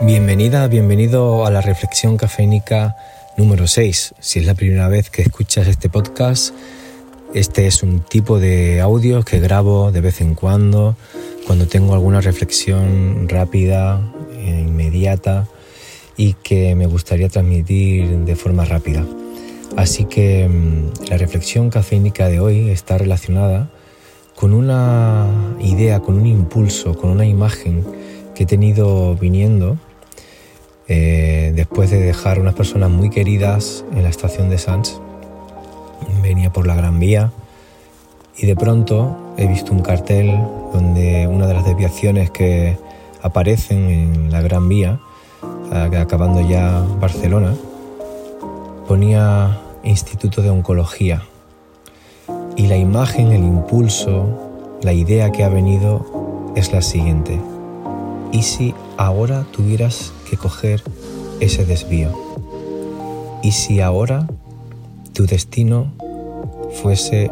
Bienvenida, 0.00 0.66
bienvenido 0.66 1.46
a 1.46 1.52
la 1.52 1.60
reflexión 1.60 2.16
cafeínica 2.16 2.96
número 3.36 3.68
6. 3.68 4.14
Si 4.18 4.40
es 4.40 4.44
la 4.44 4.56
primera 4.56 4.88
vez 4.88 5.08
que 5.08 5.22
escuchas 5.22 5.68
este 5.68 5.88
podcast, 5.88 6.52
este 7.32 7.68
es 7.68 7.84
un 7.84 8.00
tipo 8.00 8.40
de 8.40 8.80
audio 8.80 9.22
que 9.22 9.38
grabo 9.38 9.92
de 9.92 10.00
vez 10.00 10.20
en 10.20 10.34
cuando, 10.34 10.96
cuando 11.46 11.68
tengo 11.68 11.94
alguna 11.94 12.20
reflexión 12.20 13.28
rápida, 13.28 14.02
e 14.36 14.62
inmediata 14.62 15.46
y 16.16 16.34
que 16.34 16.74
me 16.74 16.86
gustaría 16.86 17.28
transmitir 17.28 18.08
de 18.08 18.34
forma 18.34 18.64
rápida. 18.64 19.06
Así 19.76 20.06
que 20.06 20.48
mm, 20.48 21.08
la 21.08 21.18
reflexión 21.18 21.70
cafeínica 21.70 22.28
de 22.28 22.40
hoy 22.40 22.70
está 22.70 22.98
relacionada 22.98 23.70
con 24.34 24.54
una 24.54 25.28
idea, 25.60 26.00
con 26.00 26.16
un 26.18 26.26
impulso, 26.26 26.96
con 26.96 27.10
una 27.10 27.26
imagen 27.26 27.84
que 28.34 28.44
he 28.44 28.46
tenido 28.46 29.14
viniendo 29.16 29.76
eh, 30.88 31.52
después 31.54 31.90
de 31.90 32.00
dejar 32.00 32.38
unas 32.38 32.54
personas 32.54 32.90
muy 32.90 33.10
queridas 33.10 33.84
en 33.92 34.02
la 34.02 34.08
estación 34.08 34.50
de 34.50 34.58
Sanz. 34.58 34.98
Venía 36.22 36.52
por 36.52 36.66
la 36.66 36.74
Gran 36.74 36.98
Vía 36.98 37.32
y 38.36 38.46
de 38.46 38.56
pronto 38.56 39.16
he 39.36 39.46
visto 39.46 39.72
un 39.72 39.80
cartel 39.80 40.38
donde 40.72 41.26
una 41.26 41.46
de 41.46 41.54
las 41.54 41.64
desviaciones 41.64 42.30
que 42.30 42.76
aparecen 43.22 43.88
en 43.88 44.32
la 44.32 44.42
Gran 44.42 44.68
Vía, 44.68 45.00
acabando 45.72 46.40
ya 46.46 46.84
Barcelona, 47.00 47.54
ponía 48.86 49.60
Instituto 49.82 50.42
de 50.42 50.50
Oncología. 50.50 51.22
Y 52.56 52.66
la 52.66 52.76
imagen, 52.76 53.32
el 53.32 53.42
impulso, 53.42 54.78
la 54.82 54.92
idea 54.92 55.32
que 55.32 55.44
ha 55.44 55.48
venido 55.48 56.52
es 56.56 56.72
la 56.72 56.82
siguiente. 56.82 57.40
¿Y 58.34 58.42
si 58.42 58.74
ahora 58.96 59.46
tuvieras 59.52 60.12
que 60.28 60.36
coger 60.36 60.82
ese 61.38 61.64
desvío? 61.64 62.10
¿Y 63.44 63.52
si 63.52 63.80
ahora 63.80 64.26
tu 65.12 65.24
destino 65.24 65.92
fuese 66.82 67.30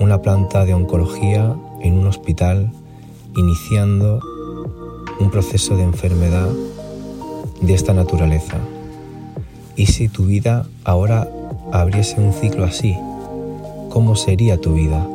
una 0.00 0.20
planta 0.22 0.64
de 0.64 0.74
oncología 0.74 1.54
en 1.82 1.94
un 1.96 2.08
hospital 2.08 2.72
iniciando 3.36 4.20
un 5.20 5.30
proceso 5.30 5.76
de 5.76 5.84
enfermedad 5.84 6.48
de 7.60 7.72
esta 7.72 7.94
naturaleza? 7.94 8.56
¿Y 9.76 9.86
si 9.86 10.08
tu 10.08 10.24
vida 10.24 10.66
ahora 10.82 11.28
abriese 11.70 12.20
un 12.20 12.32
ciclo 12.32 12.64
así? 12.64 12.96
¿Cómo 13.88 14.16
sería 14.16 14.60
tu 14.60 14.74
vida? 14.74 15.06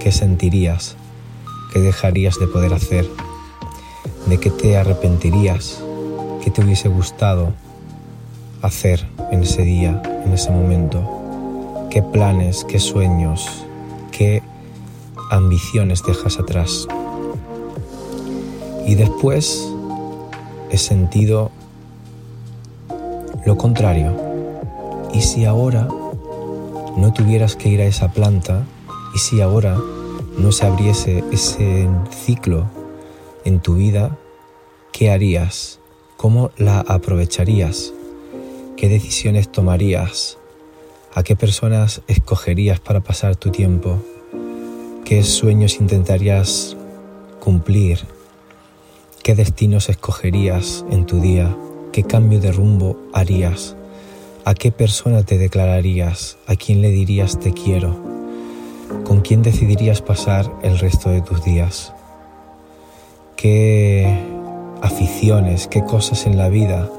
¿Qué 0.00 0.10
sentirías? 0.10 0.96
¿Qué 1.72 1.78
dejarías 1.78 2.40
de 2.40 2.48
poder 2.48 2.74
hacer? 2.74 3.06
De 4.30 4.38
qué 4.38 4.50
te 4.50 4.76
arrepentirías, 4.76 5.82
qué 6.40 6.52
te 6.52 6.62
hubiese 6.62 6.88
gustado 6.88 7.52
hacer 8.62 9.04
en 9.32 9.42
ese 9.42 9.62
día, 9.62 10.00
en 10.24 10.32
ese 10.32 10.52
momento, 10.52 11.88
qué 11.90 12.00
planes, 12.00 12.64
qué 12.64 12.78
sueños, 12.78 13.64
qué 14.12 14.40
ambiciones 15.32 16.04
dejas 16.04 16.38
atrás. 16.38 16.86
Y 18.86 18.94
después 18.94 19.68
he 20.70 20.78
sentido 20.78 21.50
lo 23.44 23.58
contrario. 23.58 24.14
¿Y 25.12 25.22
si 25.22 25.44
ahora 25.44 25.88
no 26.96 27.12
tuvieras 27.12 27.56
que 27.56 27.68
ir 27.68 27.80
a 27.80 27.86
esa 27.86 28.12
planta? 28.12 28.62
¿Y 29.12 29.18
si 29.18 29.40
ahora 29.40 29.76
no 30.38 30.52
se 30.52 30.66
abriese 30.66 31.24
ese 31.32 31.88
ciclo 32.24 32.79
en 33.44 33.60
tu 33.60 33.74
vida, 33.74 34.18
¿qué 34.92 35.10
harías? 35.10 35.80
¿Cómo 36.16 36.50
la 36.56 36.80
aprovecharías? 36.80 37.92
¿Qué 38.76 38.88
decisiones 38.88 39.50
tomarías? 39.50 40.38
¿A 41.14 41.22
qué 41.22 41.36
personas 41.36 42.02
escogerías 42.08 42.80
para 42.80 43.00
pasar 43.00 43.36
tu 43.36 43.50
tiempo? 43.50 43.98
¿Qué 45.04 45.22
sueños 45.22 45.80
intentarías 45.80 46.76
cumplir? 47.40 48.00
¿Qué 49.22 49.34
destinos 49.34 49.88
escogerías 49.88 50.84
en 50.90 51.06
tu 51.06 51.20
día? 51.20 51.56
¿Qué 51.92 52.04
cambio 52.04 52.40
de 52.40 52.52
rumbo 52.52 52.96
harías? 53.12 53.76
¿A 54.44 54.54
qué 54.54 54.72
persona 54.72 55.22
te 55.22 55.36
declararías? 55.36 56.38
¿A 56.46 56.56
quién 56.56 56.80
le 56.80 56.90
dirías 56.90 57.38
te 57.40 57.52
quiero? 57.52 57.96
¿Con 59.04 59.20
quién 59.20 59.42
decidirías 59.42 60.00
pasar 60.00 60.50
el 60.62 60.78
resto 60.78 61.10
de 61.10 61.20
tus 61.20 61.44
días? 61.44 61.92
Qué 63.40 64.22
aficiones, 64.82 65.66
qué 65.66 65.82
cosas 65.82 66.26
en 66.26 66.36
la 66.36 66.50
vida 66.50 66.90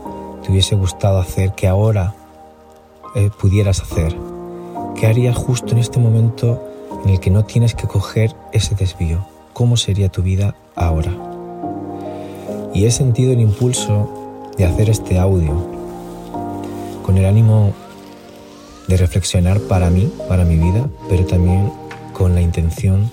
te 0.41 0.51
hubiese 0.51 0.73
gustado 0.75 1.19
hacer 1.19 1.53
que 1.53 1.67
ahora 1.67 2.15
eh, 3.13 3.29
pudieras 3.39 3.79
hacer. 3.81 4.17
¿Qué 4.95 5.05
harías 5.05 5.35
justo 5.35 5.73
en 5.73 5.77
este 5.77 5.99
momento 5.99 6.59
en 7.03 7.11
el 7.11 7.19
que 7.19 7.29
no 7.29 7.45
tienes 7.45 7.75
que 7.75 7.87
coger 7.87 8.35
ese 8.53 8.73
desvío? 8.73 9.23
¿Cómo 9.53 9.77
sería 9.77 10.09
tu 10.09 10.23
vida 10.23 10.55
ahora? 10.75 11.13
Y 12.73 12.85
he 12.85 12.91
sentido 12.91 13.33
el 13.33 13.39
impulso 13.39 14.09
de 14.57 14.65
hacer 14.65 14.89
este 14.89 15.19
audio 15.19 15.53
con 17.03 17.19
el 17.19 17.25
ánimo 17.25 17.71
de 18.87 18.97
reflexionar 18.97 19.59
para 19.59 19.91
mí, 19.91 20.11
para 20.27 20.43
mi 20.43 20.57
vida, 20.57 20.89
pero 21.07 21.23
también 21.25 21.71
con 22.13 22.33
la 22.33 22.41
intención 22.41 23.11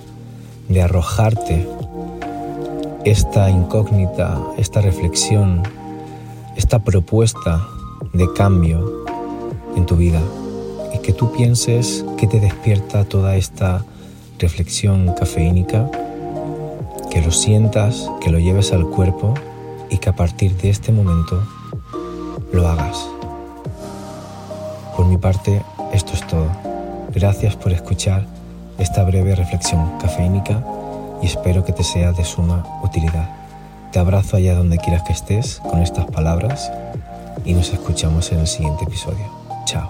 de 0.67 0.81
arrojarte 0.81 1.67
esta 3.09 3.49
incógnita, 3.49 4.39
esta 4.57 4.81
reflexión, 4.81 5.63
esta 6.55 6.77
propuesta 6.77 7.67
de 8.13 8.31
cambio 8.33 9.03
en 9.75 9.87
tu 9.87 9.95
vida 9.95 10.21
y 10.93 10.99
que 10.99 11.11
tú 11.11 11.31
pienses 11.31 12.05
que 12.17 12.27
te 12.27 12.39
despierta 12.39 13.05
toda 13.05 13.35
esta 13.35 13.83
reflexión 14.37 15.15
cafeínica, 15.15 15.89
que 17.09 17.23
lo 17.23 17.31
sientas, 17.31 18.11
que 18.21 18.29
lo 18.29 18.37
lleves 18.37 18.73
al 18.73 18.87
cuerpo 18.87 19.33
y 19.89 19.97
que 19.97 20.09
a 20.09 20.15
partir 20.15 20.55
de 20.57 20.69
este 20.69 20.91
momento 20.91 21.41
lo 22.53 22.67
hagas. 22.67 23.09
Por 24.95 25.07
mi 25.07 25.17
parte, 25.17 25.63
esto 25.93 26.13
es 26.13 26.27
todo. 26.27 26.47
Gracias 27.11 27.55
por 27.55 27.71
escuchar 27.71 28.27
esta 28.77 29.03
breve 29.03 29.33
reflexión 29.33 29.97
cafeínica 29.97 30.63
y 31.21 31.25
espero 31.25 31.63
que 31.63 31.73
te 31.73 31.83
sea 31.83 32.11
de 32.11 32.23
suma 32.23 32.63
utilidad. 32.83 33.29
Te 33.91 33.99
abrazo 33.99 34.37
allá 34.37 34.55
donde 34.55 34.77
quieras 34.77 35.03
que 35.03 35.13
estés 35.13 35.61
con 35.69 35.81
estas 35.81 36.05
palabras 36.05 36.71
y 37.45 37.53
nos 37.53 37.71
escuchamos 37.73 38.31
en 38.31 38.39
el 38.39 38.47
siguiente 38.47 38.83
episodio. 38.83 39.25
Chao. 39.65 39.89